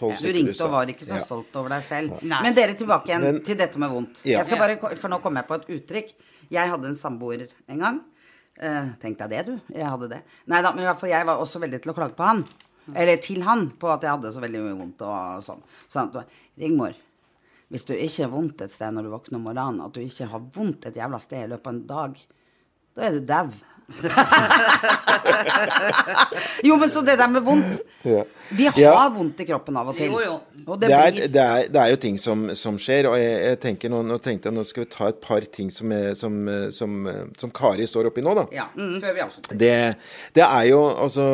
[0.00, 1.24] tolv Du ringte og var ikke så Ja.
[1.24, 2.22] stolt over deg selv.
[2.22, 2.42] Nei.
[2.42, 4.24] Men dere tilbake igjen Men- til dette med vondt.
[4.24, 4.38] Ja.
[4.38, 6.12] Jeg skal bare, for nå kom jeg på et uttrykk.
[6.50, 8.00] Jeg hadde en samboer en gang.
[8.60, 9.60] Uh, Tenk deg det, du.
[9.74, 10.22] Jeg hadde det.
[10.46, 12.44] Nei da, men i hvert fall jeg var også veldig til å klage på han.
[12.94, 15.62] Eller til han, på at jeg hadde så veldig mye vondt og sånn.
[15.88, 16.26] Sånn at
[16.58, 16.94] Rigmor,
[17.70, 20.26] hvis du ikke har vondt et sted når du våkner om morgenen, at du ikke
[20.32, 22.16] har vondt et jævla sted i løpet av en dag,
[22.96, 23.52] da er du dau.
[26.62, 28.24] jo, men så det der med vondt Ja.
[28.50, 29.08] Vi har Ja.
[29.14, 30.10] vondt i kroppen av og til.
[30.10, 30.32] Jo, jo.
[30.66, 33.18] Og Det, det, er, blir det, er, det er jo ting som, som skjer, og
[33.20, 35.92] jeg, jeg tenker nå, nå tenkte jeg nå skal vi ta et par ting som,
[35.94, 36.32] er, som,
[36.74, 36.96] som,
[37.38, 38.46] som Kari står oppi nå, da.
[38.54, 39.56] Ja, før vi avslutter.
[39.60, 39.74] Det,
[40.34, 41.26] det er jo altså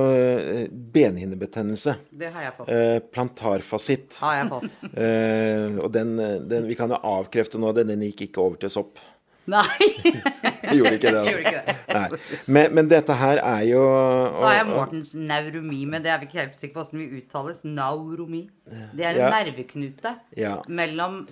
[0.97, 1.97] benhinnebetennelse.
[2.11, 2.69] Det har jeg fått.
[2.77, 4.19] Eh, plantarfasitt.
[4.21, 4.81] Har jeg fått.
[4.97, 6.17] Eh, og den,
[6.51, 9.01] den Vi kan jo avkrefte nå, den, den gikk ikke over til sopp.
[9.47, 9.87] Nei!
[10.05, 11.23] jeg gjorde ikke det.
[11.29, 11.77] Gjorde ikke det.
[11.97, 12.41] Nei.
[12.57, 13.85] Men, men dette her er jo
[14.35, 17.21] Så har jeg Mortens neuromi, men det er vi ikke helt sikre på hvordan vi
[17.23, 17.63] uttales.
[17.69, 18.43] Nauromi.
[18.67, 19.31] Det er en Ja.
[19.39, 20.57] nerveknute Ja.
[20.69, 21.23] mellom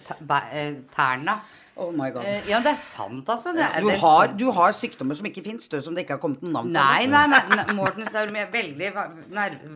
[0.52, 1.40] eh, tærne.
[1.76, 2.22] Oh my god.
[2.22, 3.50] Eh, Ja, det er sant, altså.
[3.52, 6.44] Det er, Du har, du har sykdommer som ikke fins, som det ikke har kommet
[6.46, 6.76] noen navn på.
[6.76, 7.64] Nei, nei, nei.
[7.74, 9.08] Mortens neuromi er veldig va-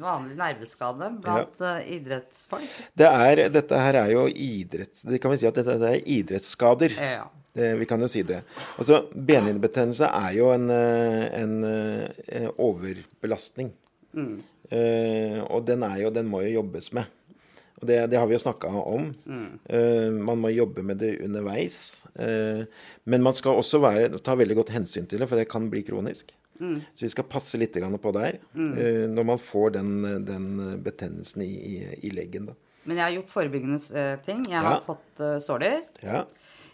[0.05, 2.71] vanlig nerveskade blant eh, idrettsfolk.
[2.95, 5.03] Det er, dette her er jo idretts...
[5.11, 6.95] Det kan vi si at dette, det er idrettsskader.
[7.03, 7.27] Ja.
[7.59, 8.41] Det, vi kan jo si det.
[8.79, 11.57] Altså, Benhinnebetennelse er jo en, eh, en,
[12.55, 12.55] overbelastning.
[12.59, 13.73] overbelastning.
[14.71, 17.09] Eh, og den, er jo, den må jo jobbes med.
[17.79, 19.13] Og det, det har vi jo snakka om.
[19.71, 22.05] Eh, man må jobbe med det underveis.
[22.19, 22.65] Eh,
[23.07, 25.85] men man skal også være, ta veldig godt hensyn til det, for det kan bli
[25.87, 26.35] kronisk.
[26.59, 29.93] Så vi skal passe litt på der eh, når man får den,
[30.27, 30.49] den
[30.83, 31.77] betennelsen i, i,
[32.09, 32.49] i leggen.
[32.51, 32.57] Da.
[32.89, 34.43] Men jeg har gjort forebyggende eh, ting.
[34.49, 34.65] Jeg Ja.
[34.73, 35.85] har fått uh, såler.
[36.03, 36.25] Ja.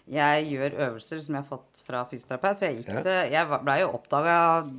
[0.04, 2.58] Jeg gjør øvelser som jeg har fått fra fysioterapeut.
[2.58, 3.00] For jeg, gikk Ja.
[3.06, 4.34] det, jeg ble jo oppdaga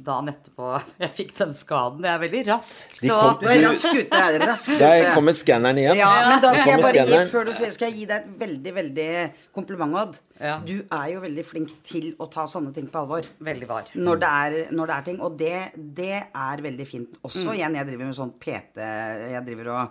[0.05, 0.67] dagen etterpå
[1.01, 2.03] jeg fikk den skaden.
[2.05, 4.19] Jeg er veldig rask De kom- Du er rask ute.
[4.45, 4.77] Rask ute.
[4.83, 5.97] Der kommer skanneren igjen.
[5.97, 8.75] Ja, men da skal jeg bare gi, før du skal jeg gi deg et veldig,
[8.77, 9.09] veldig
[9.57, 10.19] kompliment, Odd.
[10.39, 10.59] Ja.
[10.61, 13.25] Du er jo veldig flink til å ta sånne ting på alvor.
[13.41, 13.89] Veldig var.
[13.95, 15.19] Når det er, når det er ting.
[15.25, 15.55] Og det,
[15.97, 17.17] det er veldig fint.
[17.25, 17.55] Også Mm.
[17.57, 18.77] igjen, jeg driver med sånn PT
[19.33, 19.89] Jeg driver og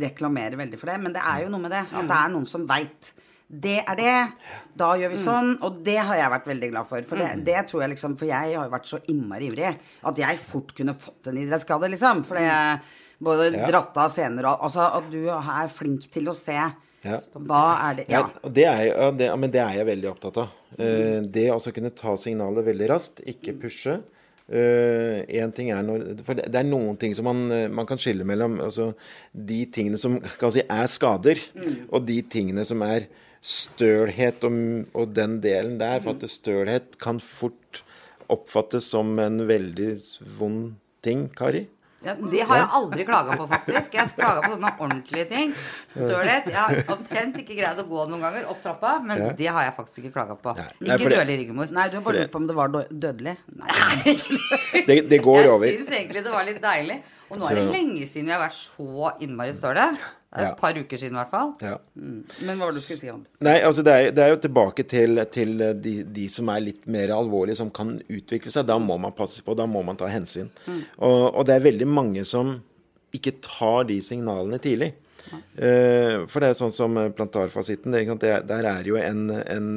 [0.00, 0.98] reklamerer veldig for det.
[1.06, 1.86] Men det er jo noe med det.
[1.92, 3.12] At det er noen som veit.
[3.50, 4.32] Det er det.
[4.78, 5.24] Da gjør vi Mm.
[5.24, 5.58] sånn.
[5.62, 7.02] Og det har jeg vært veldig glad for.
[7.02, 10.16] For det, det tror jeg liksom For jeg har jo vært så innmari ivrig at
[10.16, 12.24] jeg fort kunne fått en idrettsskade, liksom.
[12.24, 12.80] For jeg
[13.20, 13.66] både Ja.
[13.66, 17.18] dratt av senere og Altså at du er flink til å se Ja.
[17.34, 18.48] hva er det Ja, Ja.
[18.48, 20.48] det er, det, men det er jeg veldig opptatt av.
[20.78, 21.32] Mm.
[21.32, 24.00] det å kunne ta signalet veldig raskt, ikke pushe.
[24.50, 27.98] Én ting er når For det, det er noen ting som man, eh, man kan
[27.98, 28.58] skille mellom.
[28.60, 28.94] Altså
[29.34, 31.38] de tingene som kan si er skader,
[31.92, 33.06] og de tingene som er
[33.42, 34.56] stølhet og,
[34.94, 36.00] og den delen der.
[36.04, 37.82] For at stølhet kan fort
[38.30, 39.92] oppfattes som en veldig
[40.38, 40.74] vond
[41.04, 41.66] ting, Kari.
[42.00, 43.92] Ja, det har jeg aldri klaga på, faktisk.
[43.98, 45.50] Jeg klaga på sånne ordentlige ting.
[45.92, 46.46] Stølhet.
[46.48, 49.32] Jeg har omtrent ikke greid å gå noen ganger opp trappa, men Ja.
[49.36, 50.54] det har jeg faktisk ikke klaga på.
[50.56, 50.94] Nei.
[50.96, 51.68] Ikke dødelig ryggemor.
[51.76, 53.36] Nei, du har bare lurt på om det var dødelig.
[53.52, 54.14] Nei.
[54.88, 55.66] Det, det går Jeg over.
[55.76, 56.96] syns egentlig det var litt deilig.
[57.30, 59.84] Og nå er det lenge siden vi har vært så innmari støle.
[60.30, 60.52] Et Ja.
[60.54, 61.48] par uker siden i hvert fall.
[61.60, 61.78] Ja.
[61.96, 63.24] Men hva var det du skulle si, Odd?
[63.42, 66.86] Nei, altså det er, det er jo tilbake til, til de, de som er litt
[66.86, 68.68] mer alvorlige, som kan utvikle seg.
[68.68, 70.52] Da må man passe på, da må man ta hensyn.
[71.02, 72.60] Og, og det er veldig mange som
[73.12, 74.92] ikke tar de signalene tidlig.
[75.58, 77.90] Eh, for det er sånn som eh, plantarfasitten.
[77.92, 79.72] Det, det, der er jo en, en,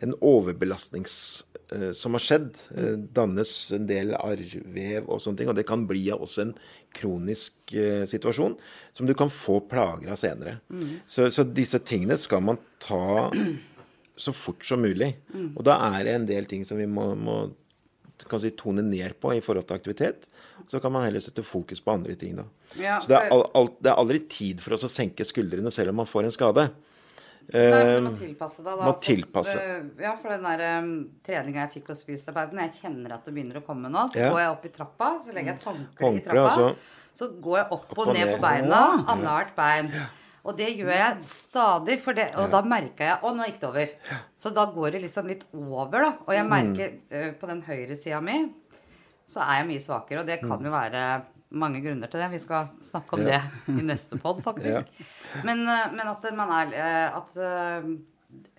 [0.00, 2.58] en overbelastnings eh, som har skjedd.
[2.76, 5.50] Eh, dannes en del arrvev og sånne ting.
[5.52, 6.54] Og det kan bli også en
[6.96, 8.56] kronisk eh, situasjon
[8.96, 10.58] som du kan få plager av senere.
[11.06, 13.28] Så, så disse tingene skal man ta
[14.24, 15.12] så fort som mulig.
[15.54, 17.42] Og da er det en del ting som vi må, må
[18.40, 20.28] si, tone ned på i forhold til aktivitet.
[20.68, 22.44] Så kan man heller sette fokus på andre ting, da.
[22.78, 25.72] Ja, så det er, al, al, det er aldri tid for oss å senke skuldrene
[25.74, 26.66] selv om man får en skade.
[27.52, 28.84] Nei, men du må tilpasse deg, da.
[28.84, 29.56] må altså, tilpasse.
[29.58, 33.34] eh, Ja, for den der um, treninga jeg fikk hos fysioterapeuten, jeg kjenner at det
[33.34, 34.04] begynner å komme nå.
[34.12, 34.30] Så Ja.
[34.30, 36.46] går jeg opp i trappa, så legger jeg et håndkle i trappa.
[36.50, 36.76] altså.
[37.14, 38.36] Så går jeg opp, Opp og og ned ned.
[38.36, 38.80] på beina.
[39.06, 39.92] Annethvert bein.
[40.44, 43.68] Og det gjør jeg stadig, for det, og da merka jeg Å, nå gikk det
[43.68, 43.88] over.
[44.38, 46.12] Så da går det liksom litt over, da.
[46.26, 46.50] Og jeg Mm.
[46.50, 48.54] merker eh, på den høyre sida mi,
[49.28, 50.20] så er jeg mye svakere.
[50.20, 52.30] Og det kan jo være mange grunner til det.
[52.30, 53.28] Vi skal snakke om Mm.
[53.32, 53.40] Ja.
[53.66, 54.86] det i neste pod, faktisk.
[55.46, 57.90] Men, eh, men at man er eh, At eh,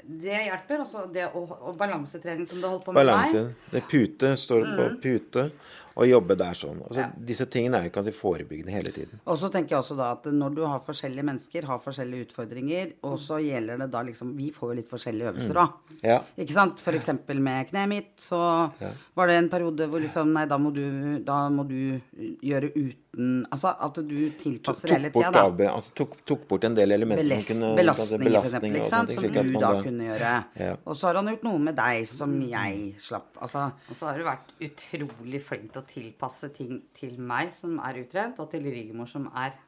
[0.04, 0.82] det hjelper.
[0.82, 3.44] Også det å, og balansetrening som du holdt på med Balanse.
[3.46, 3.56] meg.
[3.72, 4.32] Det er pute.
[4.38, 5.52] Står på pute
[5.96, 6.82] og jobbe der sånn.
[6.82, 7.10] Altså, Ja.
[7.18, 9.20] Disse tingene er jo kanskje forebyggende hele tiden.
[9.26, 12.94] Og så tenker jeg også da at når du har forskjellige mennesker, har forskjellige utfordringer,
[13.04, 15.68] og så gjelder det da liksom Vi får jo litt forskjellige øvelser da.
[16.04, 16.20] Ja.
[16.38, 16.80] Ikke sant?
[16.80, 18.72] For eksempel med kneet mitt, så
[19.16, 22.00] var det en periode hvor liksom Nei, da må du, da må du
[22.42, 25.42] gjøre ut Altså at du tilpasser hele tida, da.
[25.50, 29.36] avbe- altså, tok, tok bort en del elementer Belest, kunne belastninger, belastning ting, som slik
[29.42, 30.30] at du da kunne gjøre.
[30.62, 30.76] Ja.
[30.86, 33.36] Og så har han gjort noe med deg som jeg slapp.
[33.44, 37.76] Altså Og så har du vært utrolig flink til å tilpasse ting til meg som
[37.84, 39.60] er utrent, og til Rigmor som er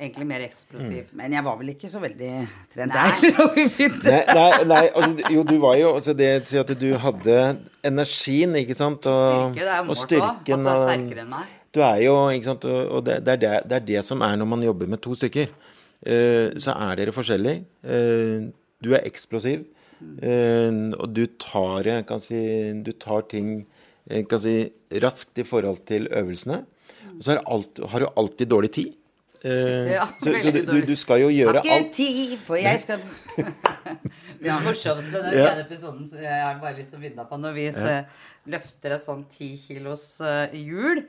[0.00, 1.12] egentlig mer eksplosiv.
[1.12, 2.32] Men jeg var vel ikke så veldig
[2.72, 2.96] trent,
[3.52, 4.16] begynte.
[4.16, 7.38] Nei, nei, nei altså, jo, du var jo altså Det å si at du hadde
[7.84, 9.04] energien, ikke sant?
[9.04, 10.28] Og, Styrke, det er jo målt òg.
[10.30, 11.56] At du er sterkere enn meg.
[11.74, 14.38] Du er jo, ikke sant, og det, det, er det, det er det som er
[14.38, 15.52] når man jobber med to stykker.
[16.00, 17.62] Eh, så er dere forskjellige.
[17.84, 18.48] Eh,
[18.80, 19.66] du er eksplosiv,
[20.24, 22.40] eh, og du tar, kan si,
[22.82, 23.66] du tar ting
[24.30, 24.54] kan si,
[25.02, 26.64] raskt i forhold til øvelsene.
[27.18, 28.96] Og så har, alt, har du alltid dårlig tid.
[29.40, 31.92] Uh, Ja, så så du, du, skal du skal jo Har gjøre ikke alt.
[31.96, 32.98] tid, for jeg skal
[34.42, 35.46] Det morsomste den Ja.
[35.54, 38.02] ene episoden som jeg har bare lyst til å på når vi ja.
[38.52, 41.00] løfter et sånn ti kilos hjul hjul.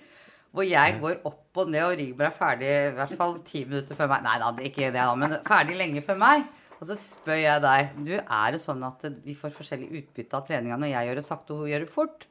[0.51, 3.95] Hvor jeg går opp og ned, og Rigmor er ferdig i hvert fall ti minutter
[3.95, 4.25] før meg.
[4.25, 6.43] Nei da, ikke det, da, men ferdig lenge før meg.
[6.81, 10.47] Og så spør jeg deg Du, er det sånn at vi får forskjellig utbytte av
[10.47, 12.25] treninga når jeg gjør det sakte og hun gjør det fort?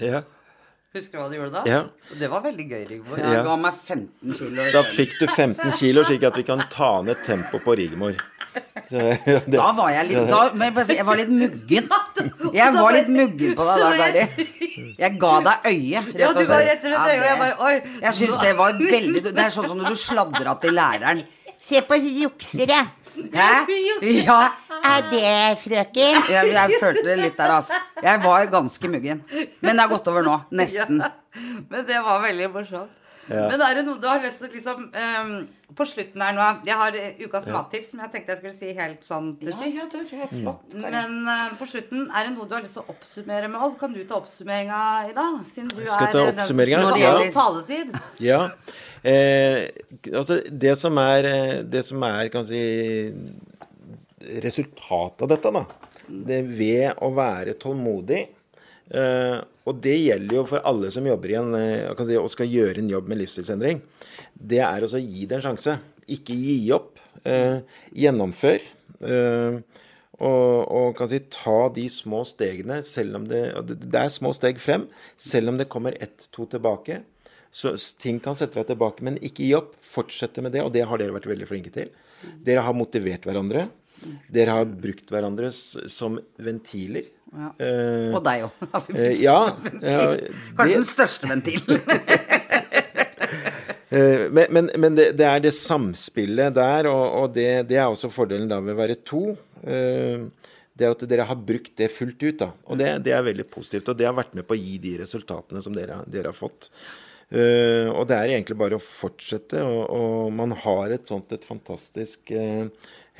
[0.00, 0.22] Ja.
[0.90, 1.60] Husker du hva du gjorde da?
[1.70, 1.80] Ja.
[2.18, 3.18] Det var veldig gøy, Rigmor.
[3.20, 3.42] Jeg Ja.
[3.46, 4.64] ga meg 15 kilo.
[4.74, 8.16] Da fikk du 15 kilo, slik at vi kan ta ned tempoet på Rigmor.
[8.90, 11.88] Så, ja, det- Da var jeg litt da, men jeg, var litt muggen.
[12.52, 14.24] Jeg var litt muggen på deg da, Gary.
[14.98, 16.00] Jeg ga deg øye.
[16.18, 17.74] Ja, du ga rett og slett øye, og jeg det- bare Oi.
[18.02, 21.22] Jeg syns det var veldig Det er sånn som når du sladra til læreren.
[21.60, 22.70] Se på hun jukser,
[23.34, 23.48] Hæ?
[24.26, 24.38] Ja,
[24.86, 26.22] er det frøken?
[26.30, 27.80] Jeg, jeg følte det litt der, altså.
[28.02, 29.20] Jeg var ganske muggen.
[29.60, 30.38] Men det har gått over nå.
[30.56, 31.02] Nesten.
[31.02, 31.10] Ja,
[31.68, 32.96] men det var veldig morsomt.
[33.30, 35.28] Men er det noe du har lyst til liksom um,
[35.78, 38.72] På slutten her nå Jeg har eh, ukas mattips som jeg tenkte jeg skulle si
[38.74, 39.94] helt sånn til sist.
[39.94, 40.74] det er flott.
[40.74, 43.76] Men uh, på slutten, er det noe du har lyst til å oppsummere med alt?
[43.78, 44.80] Kan du ta oppsummeringa
[45.12, 45.38] i dag?
[45.46, 46.82] Siden du Skal er ta den som oppsummeringa?
[46.90, 47.14] skal Ja.
[47.36, 47.94] taletid.
[48.18, 48.40] Ja.
[49.02, 49.68] Eh,
[50.12, 52.60] altså, det som er eh, Det som er, kan si
[54.44, 55.62] Resultatet av dette, da.
[56.10, 58.20] Det ved å være tålmodig.
[58.92, 62.50] Eh, og det gjelder jo for alle som jobber i en, eh, si, og skal
[62.50, 63.80] gjøre en jobb med livsstilsendring.
[64.34, 65.78] Det er å gi det en sjanse.
[66.06, 66.98] Ikke gi opp.
[67.24, 67.60] Eh,
[67.96, 68.60] gjennomfør.
[69.00, 69.60] Eh,
[70.20, 74.60] og, og kan si, ta de små stegene, selv om det, det er små steg
[74.60, 74.84] frem,
[75.16, 77.00] selv om det kommer ett, to tilbake.
[77.52, 79.72] Så ting kan sette deg tilbake, men ikke gi opp.
[79.82, 81.88] Fortsette med det, og det har dere vært veldig flinke til.
[82.46, 83.68] Dere har motivert hverandre.
[84.32, 87.08] Dere har brukt hverandre som ventiler.
[87.60, 88.52] Eh, Og deg òg.
[88.94, 89.36] eh, ja,
[89.82, 91.80] ja, Kanskje det- den største ventilen.
[93.90, 97.88] Eh, Men, men, men det, det er det samspillet der, og, og det, det er
[97.90, 99.22] også fordelen da ved å være to.
[99.60, 102.36] Det er at dere har brukt det fullt ut.
[102.38, 103.90] da, Og det, det er veldig positivt.
[103.90, 106.70] Og det har vært med på å gi de resultatene som dere, dere har fått.
[107.30, 109.62] Eh, og det er egentlig bare å fortsette.
[109.62, 112.66] Og, og man har et sånt et fantastisk uh,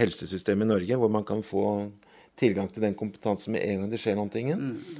[0.00, 1.64] helsesystem i Norge hvor man kan få
[2.40, 4.56] tilgang til den kompetansen med en gang det skjer noe.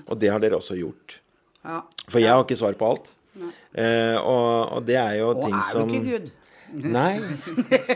[0.07, 1.18] Og det har dere også gjort.
[1.64, 1.81] Ja.
[2.07, 3.11] For jeg har ikke svar på alt.
[3.40, 6.31] Uh, og, og det er jo Og ting er du som ikke Gud?
[6.72, 7.18] Nei.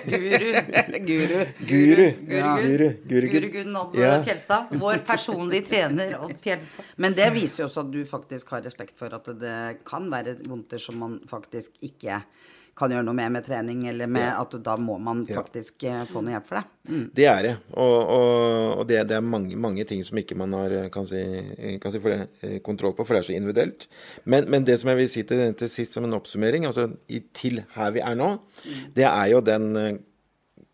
[0.04, 0.62] Guru.
[0.98, 1.42] Guru.
[1.68, 2.08] Guru.
[2.26, 2.88] Guru.
[3.08, 3.28] Guru.
[3.34, 4.74] Guru Gunn Odd Fjelstad.
[4.80, 6.90] Vår personlige trener Odd Fjelstad.
[6.96, 9.56] Men det viser jo også at du faktisk har respekt for at det
[9.87, 12.22] kan være vondter som man faktisk ikke
[12.74, 16.00] kan gjøre noe med med trening, eller med at da må man faktisk ja.
[16.10, 17.00] få noe hjelp for det.
[17.14, 17.52] Det er det.
[17.70, 21.22] Og, og, og det, det er mange, mange ting som ikke man har kan si,
[21.82, 23.87] kan si for det, eh, kontroll på, for det er så individuelt.
[24.24, 26.88] Men, men det som jeg vil si til, til sist som en oppsummering, altså
[27.37, 28.34] til her vi er nå,
[28.96, 30.02] det er jo den eh,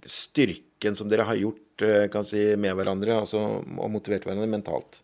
[0.09, 5.03] styrken som dere har gjort eh, kan si, med hverandre, altså, og motivert hverandre mentalt.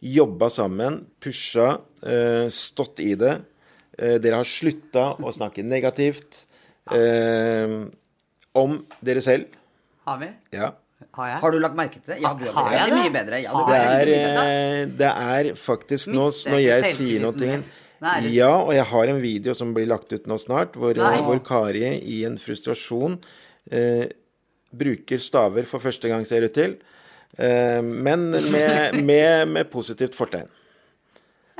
[0.00, 3.34] Jobba sammen, pusha, eh, stått i det.
[4.00, 6.46] Eh, dere har slutta å snakke negativt
[6.96, 7.74] eh,
[8.56, 9.50] om dere selv.
[10.08, 10.30] Har vi?
[10.56, 10.70] Ja.
[11.16, 11.40] Har jeg?
[11.42, 12.20] Har du lagt merke til det?
[12.22, 12.98] Ja, du er Har jeg det?
[13.00, 13.40] mye bedre.
[13.42, 14.46] Ja, Det er mye bedre.
[14.46, 17.62] Eh, det er faktisk nå når jeg sier noe det-
[18.32, 21.84] Ja, og jeg har en video som blir lagt ut nå snart, hvor, hvor Kari
[22.00, 23.18] i en frustrasjon
[23.70, 24.06] eh,
[24.72, 26.76] bruker staver for første gang, ser det ut til.
[27.38, 30.48] Eh, men med, med, med positivt fortegn.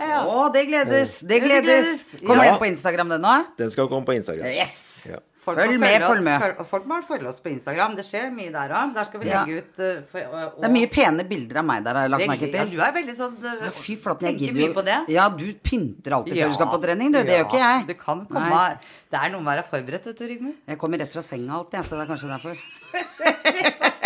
[0.00, 0.20] Ja.
[0.26, 1.18] Å, det gledes!
[1.28, 2.06] Det gledes!
[2.24, 2.52] Kommer Ja.
[2.54, 3.34] den på Instagram, den nå?
[3.58, 4.46] Den skal komme på Instagram.
[4.48, 4.78] Yes!
[5.08, 5.18] Ja.
[5.40, 6.66] Folk Følg med, følg oss- med.
[6.68, 7.94] folk må følge oss på Instagram.
[7.96, 8.90] Det skjer mye der òg.
[8.94, 9.38] Der skal vi Ja.
[9.44, 12.10] legge ut uh, for, og, Det er mye pene bilder av meg der, har jeg
[12.12, 12.52] lagt merke til.
[12.60, 12.64] ja.
[12.68, 14.84] Du er veldig sånn uh, Ja, Fy flott, jeg gidder jo.
[15.08, 17.22] Ja, du pynter alltid før du skal på trening, du.
[17.24, 17.86] Det gjør ikke jeg.
[17.88, 18.76] Du kan komme Nei.
[19.10, 20.54] Det er noe med å være forberedt, vet du, Rigmor.
[20.68, 22.54] Jeg kommer rett fra senga alltid, jeg, så det er kanskje derfor.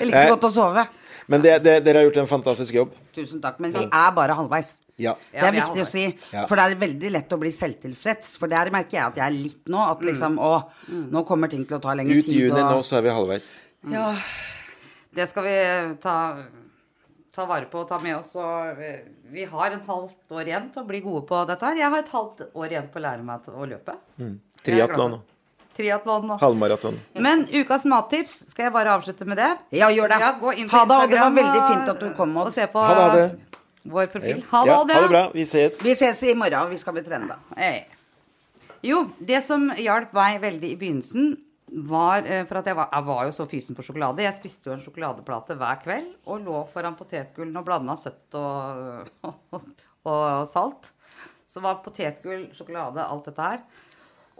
[0.00, 0.86] Jeg liker godt å sove.
[1.30, 2.94] Men det, det, dere har gjort en fantastisk jobb.
[3.14, 3.60] Tusen takk.
[3.62, 4.72] Men vi er bare halvveis.
[5.00, 5.14] Ja.
[5.30, 6.02] Det Ja, er er viktig å si.
[6.50, 8.34] For det er veldig lett å bli selvtilfreds.
[8.40, 9.78] For der merker jeg at jeg er litt nå.
[9.94, 10.50] At liksom Å,
[11.14, 13.14] nå kommer ting til å ta lengre Ut i juni og- nå, så er vi
[13.14, 13.46] halvveis.
[13.94, 14.10] Ja.
[15.14, 15.56] Det skal vi
[16.02, 16.16] ta,
[17.34, 18.34] ta vare på og ta med oss.
[18.36, 21.76] Og vi- vi har en halvt år igjen til å bli gode på dette her.
[21.76, 23.96] Jeg har et halvt år igjen på å lære meg å løpe.
[24.64, 25.22] Triatlon og
[25.80, 26.98] Triatlon og halvmaraton.
[27.26, 29.50] Men ukas mattips, skal jeg bare avslutte med det?
[29.80, 30.18] Ja, gjør det.
[30.22, 32.50] Ja, gå inn på Ha det, og det var veldig fint at du kom, og,
[32.50, 33.62] Og se på Ha det, ha det.
[33.96, 34.42] vår profil.
[34.50, 35.22] Ha det, Ja, ha det bra.
[35.34, 35.80] Vi ses.
[35.82, 36.70] Vi ses i morgen.
[36.70, 37.40] Vi skal bli trenda.
[37.56, 37.82] Hey.
[38.84, 41.32] Jo, det som hjalp meg veldig i begynnelsen,
[41.86, 44.24] var eh, For at jeg var, jeg var jo så fysen på sjokolade.
[44.24, 49.04] Jeg spiste jo en sjokoladeplate hver kveld og lå foran potetgullen og blanda søtt og,
[49.28, 49.68] og,
[50.10, 50.90] og salt.
[51.46, 53.62] Så var potetgull, sjokolade, alt dette her.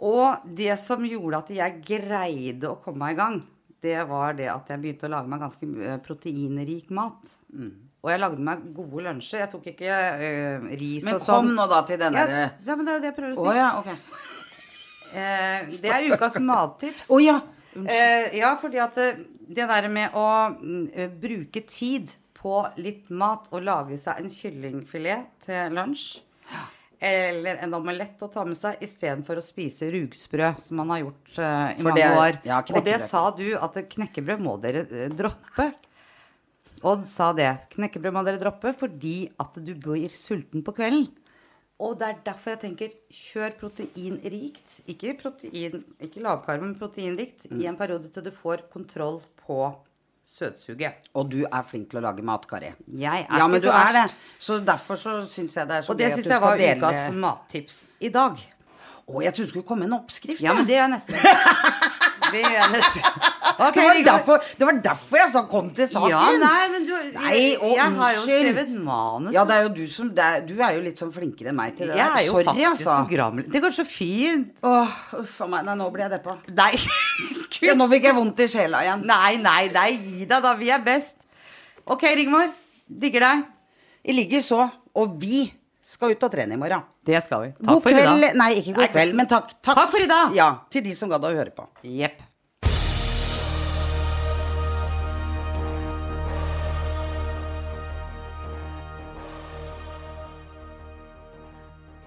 [0.01, 3.39] Og det som gjorde at jeg greide å komme meg i gang,
[3.81, 7.33] det var det at jeg begynte å lage meg ganske eh, proteinrik mat.
[8.01, 9.43] Og jeg lagde meg gode lunsjer.
[9.43, 11.51] Jeg tok ikke eh, ris Men og sånn.
[11.51, 13.17] Men kom nå da til den Ja, derre ja, men det er jo det jeg
[13.19, 13.47] prøver å si.
[13.47, 13.57] si.
[13.61, 14.27] ja, ok.
[15.11, 17.09] Eh, det er ukas mattips.
[17.11, 17.33] Å ja.
[17.75, 19.09] Eh, ja, fordi at det,
[19.43, 24.31] det der med å mm, eh, bruke tid på litt mat og lage seg en
[24.31, 26.21] kyllingfilet til lunsj
[27.01, 31.31] eller en omelett å ta med seg istedenfor å spise rugsprø, som man har gjort
[31.39, 32.37] uh, i For mange det år.
[32.45, 35.71] ja, og det sa du, at knekkebrød må dere eh, droppe.
[36.85, 37.49] Odd sa det.
[37.73, 41.09] Knekkebrød må dere droppe fordi at du blir sulten på kvelden.
[41.81, 44.81] Og det er derfor jeg tenker kjør proteinrikt.
[44.89, 47.61] Ikke, protein, ikke lavkarbo, men proteinrikt Mm.
[47.61, 49.57] i en periode til du får kontroll på
[50.23, 51.09] søtsuget.
[51.15, 52.73] Og du er flink til å lage mat, Kari.
[52.87, 54.03] Jeg er Ja, men du så er det.
[54.03, 54.17] verst.
[54.39, 56.41] Så derfor så syns jeg det er så Og det gøy at syns du jeg
[56.41, 58.37] var dele ukas mattips i dag.
[59.07, 60.41] Å, jeg trodde det skulle komme en oppskrift.
[60.41, 61.13] Ja, men det gjør jeg neste.
[62.31, 63.01] Det gjør jeg neste
[63.59, 66.09] okay, det, var derfor, det var derfor jeg så 'kom til saken'.
[66.09, 69.33] Ja, nei, men du Nei, å, Jeg har jo skrevet manus.
[69.33, 71.55] Ja, det er jo du som det er, Du er jo litt sånn flinkere enn
[71.55, 72.97] meg til det jeg er jo Sorry, faktisk altså.
[73.05, 73.51] programleder.
[73.51, 74.47] Det går så fint.
[74.63, 75.65] Åh, uff a meg.
[75.65, 76.37] Nei, nå blir jeg deppa.
[76.49, 76.71] Nei.
[77.67, 79.03] Ja, nå fikk jeg vondt i sjela igjen.
[79.05, 80.53] Nei, nei, nei, gi deg da.
[80.57, 81.21] Vi er best.
[81.85, 82.49] Ok, Rigmor.
[82.87, 83.43] Digger deg.
[84.09, 84.65] I ligger så.
[84.97, 85.45] Og vi
[85.85, 86.83] skal ut og trene i morgen.
[87.05, 87.51] Det skal vi.
[87.57, 88.25] Takk God for i kveld.
[88.25, 88.35] dag.
[88.41, 88.91] Nei, ikke god Nei.
[88.95, 89.53] kveld, men takk.
[89.61, 90.35] Takk, Takk for i dag.
[90.37, 91.67] Ja, til de som gadd å høre på.
[91.87, 92.21] Jepp.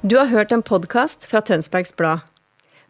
[0.04, 2.24] Du har hørt en podkast fra Tønsbergs Blad.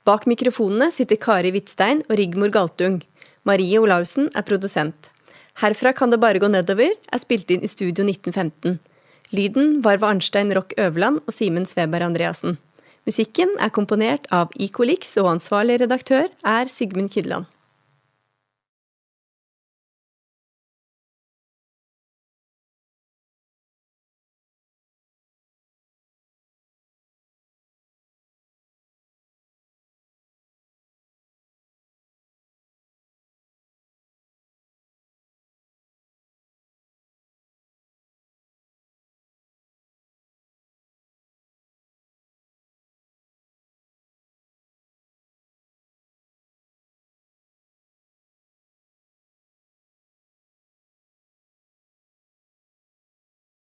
[0.05, 2.99] Bak mikrofonene sitter Kari Hvitstein og Rigmor Galtung.
[3.49, 5.09] Marie Olaussen er produsent.
[5.63, 8.77] Herfra kan det bare gå nedover er spilt inn i Studio 1915.
[9.33, 12.59] Lyden var ved Arnstein Rock Øverland og Simen Sveberg Andreassen.
[13.09, 17.49] Musikken er komponert av Icolix, og ansvarlig redaktør er Sigmund Kydland.